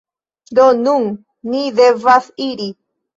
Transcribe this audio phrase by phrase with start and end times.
[0.59, 1.05] Do, nun
[1.51, 2.69] ni devas iri